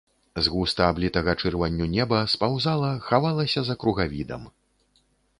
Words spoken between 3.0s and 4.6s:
хавалася за кругавідам.